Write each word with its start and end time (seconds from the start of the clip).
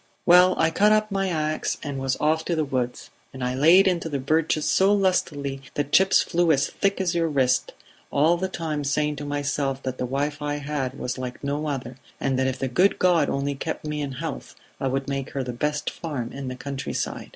"Well, 0.25 0.55
I 0.57 0.71
caught 0.71 0.91
up 0.91 1.11
my 1.11 1.29
ax 1.29 1.77
and 1.83 1.99
was 1.99 2.17
off 2.19 2.43
to 2.45 2.55
the 2.55 2.65
woods; 2.65 3.11
and 3.31 3.43
I 3.43 3.53
laid 3.53 3.87
into 3.87 4.09
the 4.09 4.17
birches 4.17 4.67
so 4.67 4.91
lustily 4.91 5.61
that 5.75 5.91
chips 5.91 6.23
flew 6.23 6.51
as 6.51 6.71
thick 6.71 6.99
as 6.99 7.13
your 7.13 7.27
wrist, 7.27 7.73
all 8.09 8.35
the 8.35 8.47
time 8.49 8.83
saying 8.83 9.17
to 9.17 9.25
myself 9.25 9.83
that 9.83 9.99
the 9.99 10.07
wife 10.07 10.41
I 10.41 10.55
had 10.55 10.97
was 10.97 11.19
like 11.19 11.43
no 11.43 11.67
other, 11.67 11.97
and 12.19 12.39
that 12.39 12.47
if 12.47 12.57
the 12.57 12.67
good 12.67 12.97
God 12.97 13.29
only 13.29 13.53
kept 13.53 13.85
me 13.85 14.01
in 14.01 14.13
health 14.13 14.55
I 14.79 14.87
would 14.87 15.07
make 15.07 15.33
her 15.33 15.43
the 15.43 15.53
best 15.53 15.91
farm 15.91 16.31
in 16.33 16.47
the 16.47 16.55
countryside." 16.55 17.29